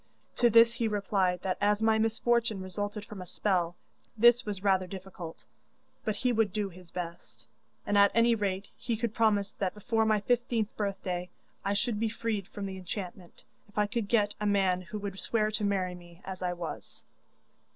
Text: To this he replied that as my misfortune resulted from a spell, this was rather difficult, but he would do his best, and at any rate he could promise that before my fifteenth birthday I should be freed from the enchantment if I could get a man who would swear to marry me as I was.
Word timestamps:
To 0.37 0.49
this 0.49 0.73
he 0.73 0.87
replied 0.87 1.43
that 1.43 1.59
as 1.61 1.79
my 1.79 1.99
misfortune 1.99 2.59
resulted 2.59 3.05
from 3.05 3.21
a 3.21 3.25
spell, 3.27 3.75
this 4.17 4.47
was 4.47 4.63
rather 4.63 4.87
difficult, 4.87 5.45
but 6.03 6.15
he 6.15 6.33
would 6.33 6.51
do 6.51 6.69
his 6.69 6.89
best, 6.89 7.45
and 7.85 7.95
at 7.95 8.09
any 8.15 8.33
rate 8.33 8.65
he 8.75 8.97
could 8.97 9.13
promise 9.13 9.51
that 9.59 9.75
before 9.75 10.05
my 10.07 10.19
fifteenth 10.19 10.75
birthday 10.75 11.29
I 11.63 11.75
should 11.75 11.99
be 11.99 12.09
freed 12.09 12.47
from 12.47 12.65
the 12.65 12.77
enchantment 12.77 13.43
if 13.69 13.77
I 13.77 13.85
could 13.85 14.07
get 14.07 14.33
a 14.41 14.47
man 14.47 14.81
who 14.81 14.97
would 14.97 15.19
swear 15.19 15.51
to 15.51 15.63
marry 15.63 15.93
me 15.93 16.21
as 16.25 16.41
I 16.41 16.53
was. 16.53 17.03